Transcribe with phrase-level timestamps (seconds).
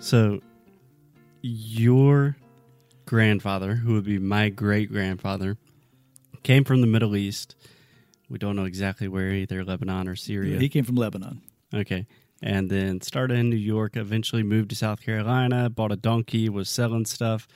[0.00, 0.40] So,
[1.42, 2.36] your
[3.04, 5.58] grandfather, who would be my great grandfather,
[6.42, 7.54] came from the Middle East.
[8.28, 10.58] We don't know exactly where, either Lebanon or Syria.
[10.58, 11.42] He came from Lebanon.
[11.74, 12.06] Okay.
[12.42, 16.70] And then started in New York, eventually moved to South Carolina, bought a donkey, was
[16.70, 17.46] selling stuff.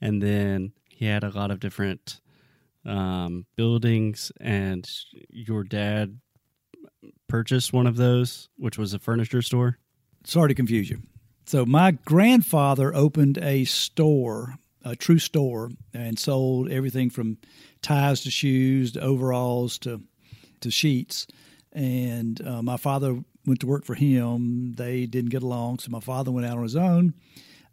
[0.00, 2.20] And then he had a lot of different
[2.86, 4.32] um, buildings.
[4.40, 4.88] And
[5.28, 6.18] your dad
[7.28, 9.78] purchased one of those, which was a furniture store.
[10.24, 11.02] Sorry to confuse you.
[11.50, 17.38] So, my grandfather opened a store, a true store, and sold everything from
[17.82, 20.00] ties to shoes to overalls to,
[20.60, 21.26] to sheets.
[21.72, 24.74] And uh, my father went to work for him.
[24.76, 27.14] They didn't get along, so my father went out on his own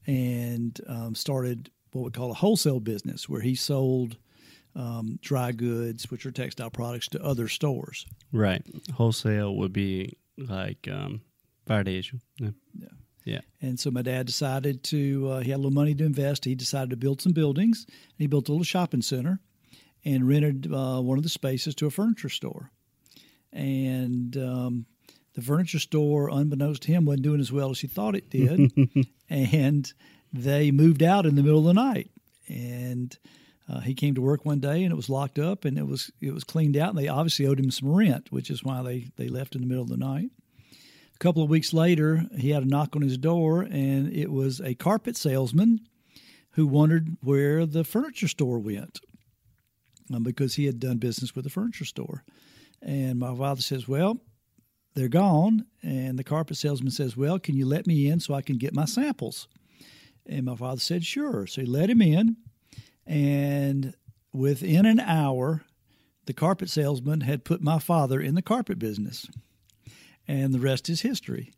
[0.07, 4.17] and um, started what we call a wholesale business, where he sold
[4.75, 8.07] um, dry goods, which are textile products, to other stores.
[8.33, 8.63] Right.
[8.95, 11.21] Wholesale would be like um,
[11.69, 12.19] Varejo.
[12.39, 12.49] Yeah.
[12.73, 12.87] Yeah.
[13.27, 13.41] Yeah.
[13.61, 16.45] And so my dad decided to, uh, he had a little money to invest.
[16.45, 17.85] He decided to build some buildings.
[17.89, 19.41] And he built a little shopping center
[20.05, 22.71] and rented uh, one of the spaces to a furniture store.
[23.51, 24.85] And um,
[25.33, 28.71] the furniture store, unbeknownst to him, wasn't doing as well as he thought it did.
[29.29, 29.91] and
[30.31, 32.09] they moved out in the middle of the night.
[32.47, 33.17] And
[33.67, 36.09] uh, he came to work one day and it was locked up and it was
[36.21, 39.09] it was cleaned out and they obviously owed him some rent, which is why they,
[39.17, 40.29] they left in the middle of the night.
[41.17, 44.61] A couple of weeks later, he had a knock on his door, and it was
[44.61, 45.79] a carpet salesman
[46.51, 48.99] who wondered where the furniture store went
[50.13, 52.23] um, because he had done business with the furniture store.
[52.83, 54.19] And my father says, Well,
[54.93, 55.65] they're gone.
[55.81, 58.75] And the carpet salesman says, Well, can you let me in so I can get
[58.75, 59.47] my samples?
[60.27, 61.47] And my father said, Sure.
[61.47, 62.37] So he let him in.
[63.07, 63.95] And
[64.31, 65.63] within an hour,
[66.27, 69.25] the carpet salesman had put my father in the carpet business
[70.27, 71.53] and the rest is history.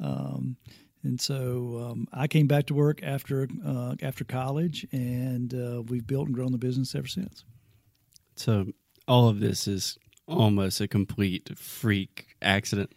[0.00, 0.56] Um,
[1.04, 6.06] and so um, I came back to work after uh, after college, and uh, we've
[6.06, 7.44] built and grown the business ever since.
[8.36, 8.66] So
[9.06, 12.92] all of this is almost a complete freak accident.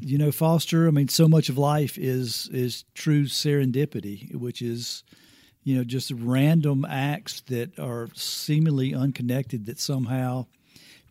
[0.00, 0.86] You know, Foster.
[0.86, 5.04] I mean, so much of life is is true serendipity, which is
[5.64, 10.46] you know just random acts that are seemingly unconnected that somehow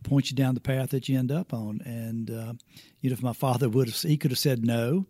[0.04, 1.80] point you down the path that you end up on.
[1.84, 2.52] And uh,
[3.00, 5.06] you know, if my father would have, he could have said no,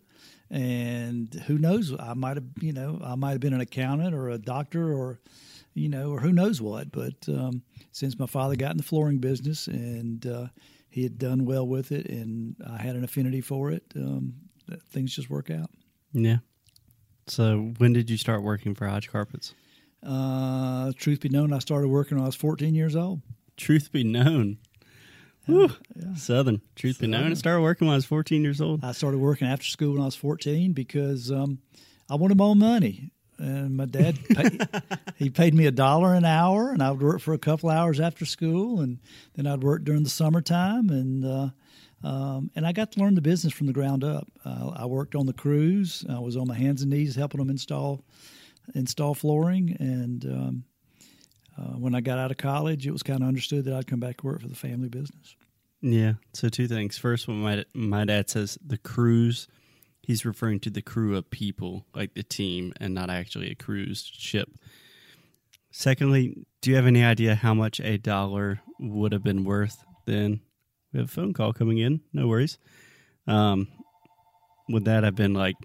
[0.51, 1.95] and who knows?
[1.99, 5.21] I might have, you know, I might have been an accountant or a doctor or,
[5.75, 6.91] you know, or who knows what.
[6.91, 7.63] But um,
[7.93, 10.47] since my father got in the flooring business and uh,
[10.89, 14.35] he had done well with it, and I had an affinity for it, um,
[14.91, 15.71] things just work out.
[16.13, 16.39] Yeah.
[17.27, 19.55] So when did you start working for Hodge Carpets?
[20.03, 23.21] Uh, truth be known, I started working when I was 14 years old.
[23.57, 24.59] Truth be known,
[25.49, 25.71] Woo.
[25.97, 26.15] Yeah.
[26.15, 26.61] Southern.
[26.77, 27.11] Truth Southern.
[27.11, 28.85] be known, I started working when I was 14 years old.
[28.85, 31.59] I started working after school when I was 14 because um,
[32.11, 33.13] I wanted my own money.
[33.39, 34.69] And my dad, paid,
[35.17, 38.01] he paid me a dollar an hour, and I would work for a couple hours
[38.01, 38.99] after school, and
[39.35, 41.49] then I'd work during the summertime, and uh,
[42.03, 44.27] um, and I got to learn the business from the ground up.
[44.45, 46.05] Uh, I worked on the crews.
[46.09, 48.05] I was on my hands and knees helping them install
[48.75, 50.65] install flooring, and um,
[51.59, 54.01] uh, when I got out of college, it was kind of understood that I'd come
[54.01, 55.35] back to work for the family business.
[55.81, 56.15] Yeah.
[56.35, 56.99] So two things.
[56.99, 59.49] First, when my my dad says the cruise,
[60.03, 64.11] he's referring to the crew of people, like the team, and not actually a cruise
[64.13, 64.49] ship.
[65.71, 70.41] Secondly, do you have any idea how much a dollar would have been worth then?
[70.93, 72.01] We have a phone call coming in.
[72.13, 72.59] No worries.
[73.27, 73.69] Um,
[74.69, 75.57] would that have been like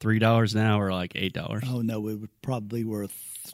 [0.00, 1.64] three dollars an hour, or like eight dollars?
[1.66, 3.52] Oh no, it would probably worth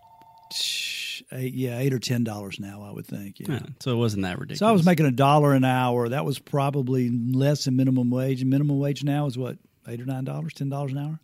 [1.32, 2.82] eight, yeah, eight or ten dollars now.
[2.82, 3.41] I would think.
[3.41, 3.47] Yeah.
[3.50, 3.60] yeah.
[3.81, 4.60] So it wasn't that ridiculous.
[4.60, 6.09] So I was making a dollar an hour.
[6.09, 8.41] That was probably less than minimum wage.
[8.41, 11.20] And minimum wage now is what eight or nine dollars, ten dollars an hour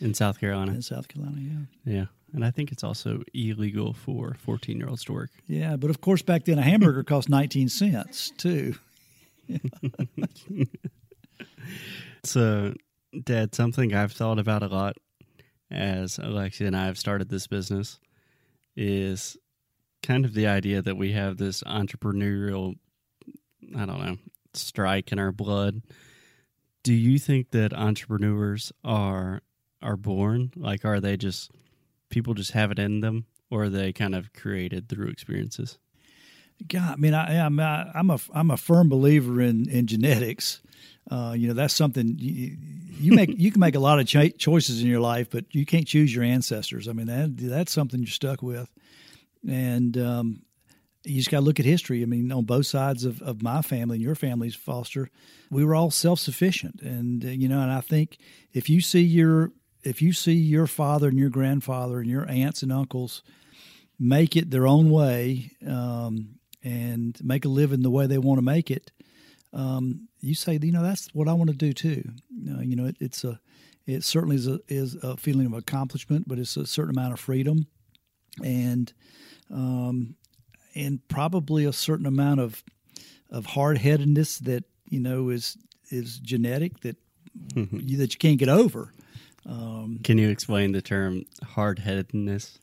[0.00, 0.72] in South Carolina.
[0.72, 1.92] In South Carolina, yeah.
[1.92, 2.04] Yeah.
[2.34, 5.30] And I think it's also illegal for 14 year olds to work.
[5.46, 8.74] Yeah, but of course, back then a hamburger cost 19 cents too.
[12.24, 12.74] so,
[13.22, 14.96] Dad, something I've thought about a lot
[15.70, 17.98] as Alexia and I have started this business
[18.76, 19.36] is
[20.02, 22.76] kind of the idea that we have this entrepreneurial,
[23.76, 24.18] I don't know,
[24.54, 25.82] strike in our blood.
[26.82, 29.42] Do you think that entrepreneurs are
[29.80, 30.52] are born?
[30.56, 31.50] Like, are they just
[32.10, 35.78] people just have it in them, or are they kind of created through experiences?
[36.68, 40.60] God, I mean, I, am a I'm a I'm a firm believer in in genetics.
[41.10, 42.56] Uh, you know, that's something you,
[42.98, 43.30] you make.
[43.36, 46.14] you can make a lot of cho- choices in your life, but you can't choose
[46.14, 46.88] your ancestors.
[46.88, 48.70] I mean, that that's something you're stuck with,
[49.48, 50.42] and um,
[51.04, 52.02] you just got to look at history.
[52.02, 55.10] I mean, on both sides of, of my family and your family's foster,
[55.50, 58.18] we were all self sufficient, and uh, you know, and I think
[58.52, 59.52] if you see your
[59.82, 63.22] if you see your father and your grandfather and your aunts and uncles
[63.98, 68.44] make it their own way um, and make a living the way they want to
[68.44, 68.92] make it,
[69.52, 72.10] um, you say, you know, that's what I want to do too.
[72.48, 73.40] Uh, you know, it, it's a,
[73.86, 77.20] it certainly is a, is a feeling of accomplishment, but it's a certain amount of
[77.20, 77.66] freedom,
[78.42, 78.92] and
[79.50, 80.14] um,
[80.74, 82.62] and probably a certain amount of
[83.30, 85.56] of hard headedness that you know is
[85.90, 86.96] is genetic that
[87.54, 88.92] you, that you can't get over.
[89.46, 92.58] Um, Can you explain the term hard headedness?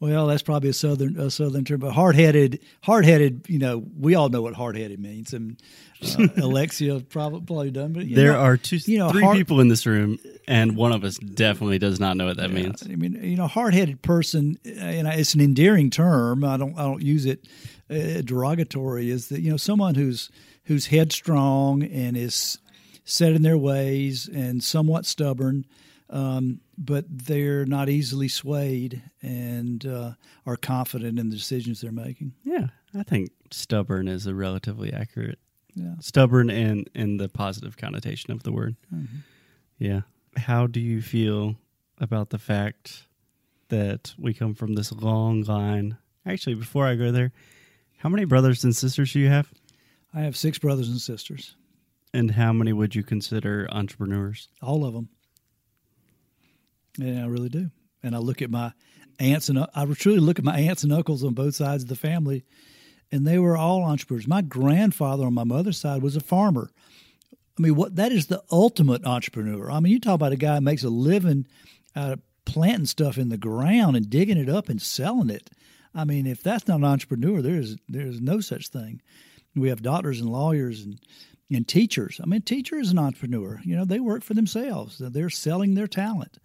[0.00, 3.46] Well, that's probably a southern a southern term, but hard headed, hard headed.
[3.48, 5.60] You know, we all know what hard headed means, and
[6.18, 7.92] uh, Alexia probably done.
[7.92, 10.92] But there know, are two, you know, three hard, people in this room, and one
[10.92, 12.82] of us definitely does not know what that yeah, means.
[12.82, 16.44] I mean, you know, hard headed person, and it's an endearing term.
[16.44, 17.46] I don't I don't use it
[17.90, 19.10] uh, derogatory.
[19.10, 20.30] Is that you know someone who's
[20.64, 22.58] who's headstrong and is
[23.04, 25.66] set in their ways and somewhat stubborn,
[26.14, 30.12] um, but they're not easily swayed and uh,
[30.46, 32.32] are confident in the decisions they're making.
[32.44, 35.40] Yeah, I think stubborn is a relatively accurate.
[35.74, 35.94] Yeah.
[35.98, 38.76] Stubborn and in the positive connotation of the word.
[38.94, 39.16] Mm-hmm.
[39.78, 40.02] Yeah.
[40.36, 41.56] How do you feel
[41.98, 43.08] about the fact
[43.70, 45.98] that we come from this long line?
[46.24, 47.32] Actually, before I go there,
[47.98, 49.52] how many brothers and sisters do you have?
[50.14, 51.56] I have six brothers and sisters.
[52.12, 54.48] And how many would you consider entrepreneurs?
[54.62, 55.08] All of them.
[56.98, 57.70] Yeah, I really do.
[58.02, 58.72] And I look at my
[59.18, 61.96] aunts and I truly look at my aunts and uncles on both sides of the
[61.96, 62.44] family,
[63.10, 64.26] and they were all entrepreneurs.
[64.26, 66.70] My grandfather on my mother's side was a farmer.
[67.58, 69.70] I mean, what that is the ultimate entrepreneur.
[69.70, 71.46] I mean, you talk about a guy who makes a living
[71.94, 75.50] out of planting stuff in the ground and digging it up and selling it.
[75.94, 79.00] I mean, if that's not an entrepreneur, there's there's no such thing.
[79.54, 80.98] We have doctors and lawyers and
[81.50, 82.20] and teachers.
[82.22, 83.60] I mean, teacher is an entrepreneur.
[83.64, 84.98] You know, they work for themselves.
[84.98, 86.38] They're selling their talent.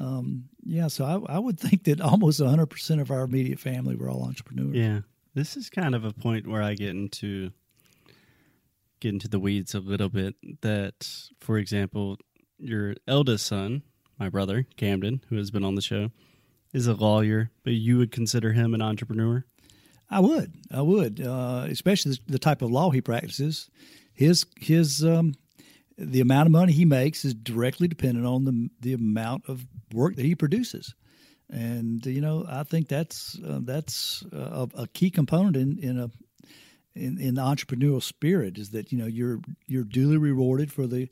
[0.00, 4.08] Um, yeah, so I, I, would think that almost 100% of our immediate family were
[4.08, 4.76] all entrepreneurs.
[4.76, 5.00] Yeah,
[5.34, 7.50] this is kind of a point where I get into
[9.00, 10.34] get into the weeds a little bit.
[10.60, 11.08] That,
[11.40, 12.18] for example,
[12.58, 13.82] your eldest son,
[14.18, 16.10] my brother Camden, who has been on the show,
[16.72, 19.44] is a lawyer, but you would consider him an entrepreneur.
[20.10, 23.68] I would, I would, uh, especially the type of law he practices
[24.18, 25.34] his his um,
[25.98, 30.14] the amount of money he makes is directly dependent on the the amount of work
[30.16, 30.94] that he produces,
[31.50, 36.10] and you know I think that's uh, that's a, a, key component in in a
[36.94, 41.08] in, in the entrepreneurial spirit is that you know you're you're duly rewarded for the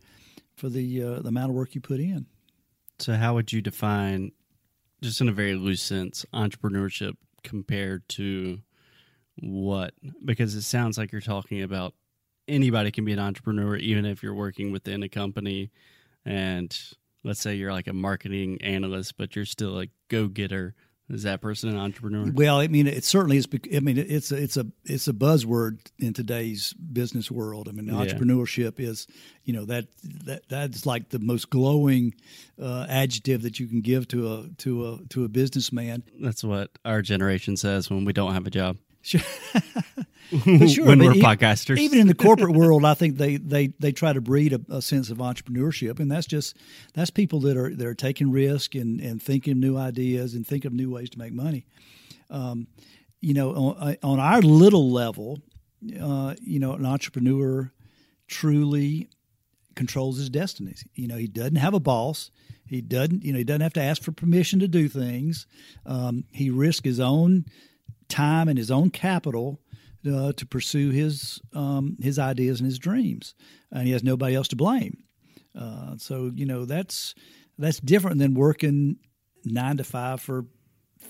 [0.57, 2.27] for the uh, the amount of work you put in.
[2.99, 4.33] So how would you define,
[5.03, 8.61] just in a very loose sense, entrepreneurship compared to
[9.41, 9.95] what?
[10.25, 11.95] Because it sounds like you're talking about
[12.49, 15.71] anybody can be an entrepreneur, even if you're working within a company.
[16.25, 16.77] And
[17.25, 20.75] let's say you're like a marketing analyst, but you're still a go getter.
[21.09, 22.33] Is that person an entrepreneur?
[22.33, 23.47] Well, I mean, it certainly is.
[23.73, 27.69] I mean, it's a, it's a it's a buzzword in today's business world.
[27.69, 28.89] I mean, entrepreneurship yeah.
[28.89, 29.07] is,
[29.45, 29.87] you know, that
[30.25, 32.17] that that's like the most glowing
[32.61, 36.03] uh, adjective that you can give to a to a to a businessman.
[36.21, 38.77] That's what our generation says when we don't have a job.
[39.07, 39.21] Sure.
[40.69, 41.79] sure, when we're podcasters.
[41.79, 44.83] Even in the corporate world, I think they, they, they try to breed a, a,
[44.83, 46.57] sense of entrepreneurship, and that's just
[46.93, 50.65] that's people that are that are taking risk and, and thinking new ideas and think
[50.65, 51.67] of new ways to make money.
[52.31, 52.67] Um,
[53.21, 55.39] you know, on, on, our little level,
[56.01, 57.71] uh, you know, an entrepreneur
[58.27, 59.09] truly
[59.77, 60.85] controls his destinies.
[60.97, 62.33] You know, he doesn't have a boss.
[62.67, 65.47] He doesn't, you know, he doesn't have to ask for permission to do things.
[65.85, 67.45] Um, he risks his own
[68.09, 69.61] time and his own capital
[70.07, 73.35] uh, to pursue his um, his ideas and his dreams,
[73.73, 75.03] and he has nobody else to blame.
[75.59, 77.15] Uh, so you know that's
[77.59, 78.97] that's different than working
[79.45, 80.47] nine to five for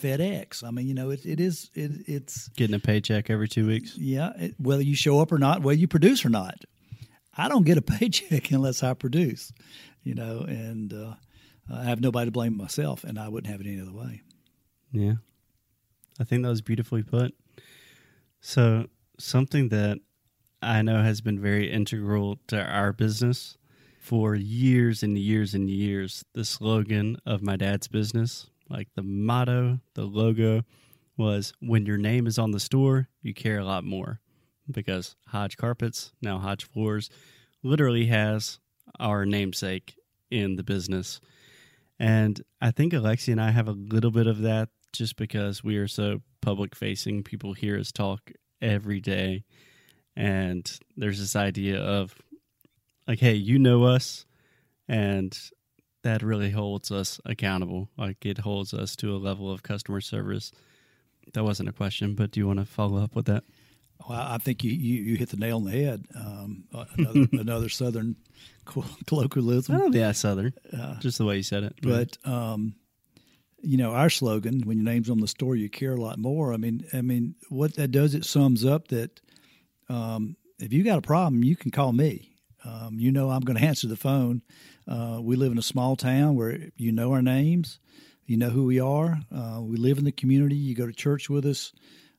[0.00, 0.62] FedEx.
[0.64, 3.96] I mean, you know, it, it is it, it's getting a paycheck every two weeks.
[3.96, 6.56] Yeah, it, whether you show up or not, whether you produce or not.
[7.38, 9.52] I don't get a paycheck unless I produce,
[10.02, 11.14] you know, and uh,
[11.72, 14.22] I have nobody to blame myself, and I wouldn't have it any other way.
[14.92, 15.14] Yeah,
[16.20, 17.34] I think that was beautifully put.
[18.40, 18.86] So,
[19.18, 19.98] something that
[20.62, 23.56] I know has been very integral to our business
[23.98, 29.80] for years and years and years, the slogan of my dad's business, like the motto,
[29.94, 30.62] the logo,
[31.16, 34.20] was when your name is on the store, you care a lot more.
[34.70, 37.10] Because Hodge Carpets, now Hodge Floors,
[37.62, 38.58] literally has
[39.00, 39.96] our namesake
[40.30, 41.20] in the business.
[41.98, 45.76] And I think Alexi and I have a little bit of that just because we
[45.76, 47.22] are so public facing.
[47.22, 49.44] People hear us talk every day.
[50.14, 52.14] And there's this idea of
[53.06, 54.24] like, hey, you know us.
[54.88, 55.38] And
[56.02, 57.90] that really holds us accountable.
[57.98, 60.52] Like it holds us to a level of customer service.
[61.34, 63.42] That wasn't a question, but do you want to follow up with that?
[64.08, 66.04] Well, I think you, you, you hit the nail on the head.
[66.14, 66.64] Um,
[66.96, 68.16] another, another Southern
[69.06, 69.78] colloquialism.
[69.78, 71.74] Think that's Southern, uh, just the way you said it.
[71.82, 72.74] But um,
[73.66, 76.52] you know, our slogan, "When your name's on the store, you care a lot more."
[76.52, 79.20] I mean, I mean, what that does, it sums up that
[79.88, 82.32] um, if you got a problem, you can call me.
[82.64, 84.42] Um, you know, I'm going to answer the phone.
[84.88, 87.78] Uh, we live in a small town where you know our names,
[88.24, 89.18] you know who we are.
[89.34, 90.56] Uh, we live in the community.
[90.56, 91.72] You go to church with us,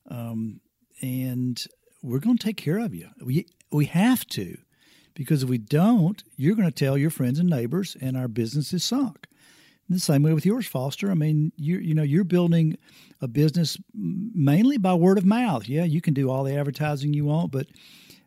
[0.10, 0.62] um,
[1.02, 1.64] and
[2.04, 3.10] we're going to take care of you.
[3.22, 4.58] We we have to,
[5.14, 8.74] because if we don't, you're going to tell your friends and neighbors, and our business
[8.74, 9.27] is sunk.
[9.90, 11.10] The same way with yours, Foster.
[11.10, 12.78] I mean, you you know you're building
[13.22, 15.68] a business mainly by word of mouth.
[15.70, 17.68] Yeah, you can do all the advertising you want, but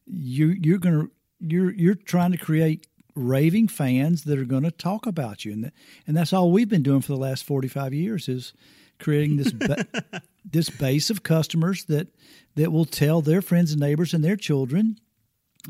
[0.06, 5.06] you you're gonna you're you're trying to create raving fans that are going to talk
[5.06, 5.72] about you, and that,
[6.06, 8.54] and that's all we've been doing for the last forty five years is
[8.98, 9.86] creating this ba-
[10.44, 12.08] this base of customers that
[12.56, 14.98] that will tell their friends and neighbors and their children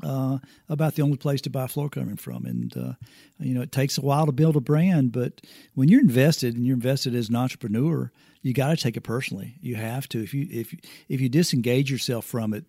[0.02, 2.46] uh, about the only place to buy floor covering from.
[2.46, 2.92] And uh,
[3.38, 5.40] you know, it takes a while to build a brand, but
[5.74, 8.10] when you're invested and you're invested as an entrepreneur,
[8.42, 9.56] you got to take it personally.
[9.60, 10.22] You have to.
[10.22, 10.74] If you if
[11.08, 12.64] if you disengage yourself from it,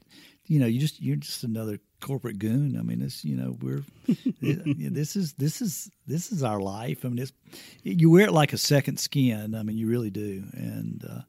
[0.45, 2.77] you know, you just you're just another corporate goon.
[2.77, 3.83] I mean, it's you know we're
[4.41, 7.05] this is this is this is our life.
[7.05, 7.31] I mean, it's
[7.83, 9.55] you wear it like a second skin.
[9.55, 10.43] I mean, you really do.
[10.53, 11.21] And uh,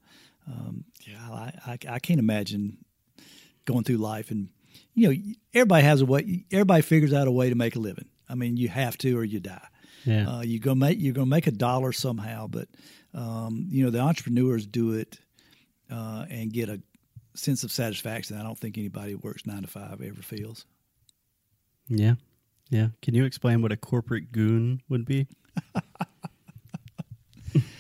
[0.51, 2.79] um, yeah, I, I I can't imagine
[3.65, 4.49] going through life and
[4.95, 6.45] you know, everybody has a way.
[6.51, 8.07] Everybody figures out a way to make a living.
[8.29, 9.67] I mean, you have to, or you die.
[10.05, 10.29] Yeah.
[10.29, 12.69] Uh, you go make you're gonna make a dollar somehow, but
[13.15, 15.19] um, you know the entrepreneurs do it
[15.91, 16.81] uh, and get a
[17.35, 18.37] sense of satisfaction.
[18.37, 20.67] I don't think anybody who works nine to five ever feels.
[21.89, 22.15] Yeah,
[22.71, 22.89] yeah.
[23.01, 25.29] Can you explain what a corporate goon would be?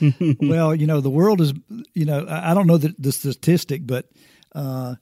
[0.40, 1.52] well, you know, the world is,
[1.94, 4.06] you know, I don't know the, the statistic, but
[4.54, 4.96] uh,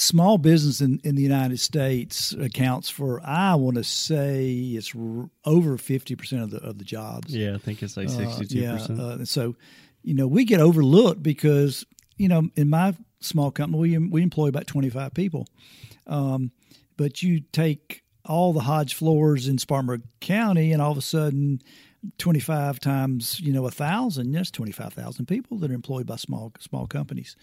[0.00, 5.30] small business in, in the United States accounts for, I want to say, it's r-
[5.44, 7.34] over fifty percent of the of the jobs.
[7.34, 9.00] Yeah, I think it's like sixty two percent.
[9.00, 9.56] Uh, so,
[10.02, 11.84] you know, we get overlooked because
[12.16, 15.46] you know, in my small company, we we employ about twenty five people,
[16.06, 16.50] um,
[16.96, 21.60] but you take all the Hodge floors in Spartanburg County, and all of a sudden
[22.18, 26.86] 25 times you know a thousand that's 25,000 people that are employed by small small
[26.86, 27.36] companies.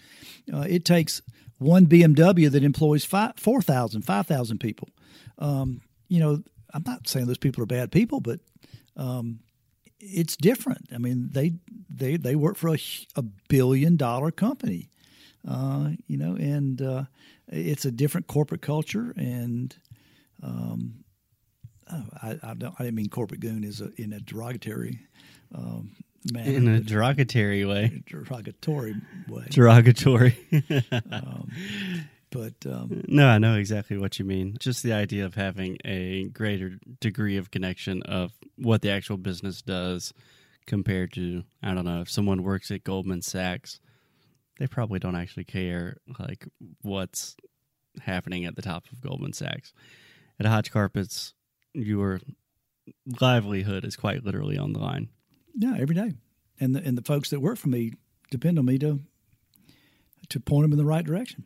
[0.52, 1.22] Uh, it takes
[1.58, 4.88] one BMW that employs 4,000 5,000 people.
[5.38, 6.42] Um, you know
[6.74, 8.40] I'm not saying those people are bad people but
[8.96, 9.40] um,
[10.00, 10.88] it's different.
[10.92, 11.54] I mean they
[11.88, 12.78] they they work for a,
[13.14, 14.90] a billion dollar company.
[15.46, 17.04] Uh, you know and uh,
[17.46, 19.76] it's a different corporate culture and
[20.42, 21.04] um,
[21.92, 22.74] oh, I, I, don't.
[22.78, 25.00] I didn't mean corporate goon is a, in a derogatory
[25.54, 25.92] um,
[26.32, 26.50] manner.
[26.50, 28.02] In a derogatory way.
[28.06, 28.94] Derogatory
[29.28, 29.46] way.
[29.50, 30.36] Derogatory.
[31.12, 31.50] um,
[32.30, 34.56] but um, no, I know exactly what you mean.
[34.58, 39.62] Just the idea of having a greater degree of connection of what the actual business
[39.62, 40.12] does
[40.66, 43.80] compared to I don't know if someone works at Goldman Sachs,
[44.58, 46.46] they probably don't actually care like
[46.82, 47.36] what's
[48.02, 49.72] happening at the top of Goldman Sachs.
[50.38, 51.34] At Hodge Carpets,
[51.78, 52.20] your
[53.20, 55.08] livelihood is quite literally on the line.
[55.54, 56.14] Yeah, every day,
[56.60, 57.92] and the, and the folks that work for me
[58.30, 59.00] depend on me to
[60.28, 61.44] to point them in the right direction.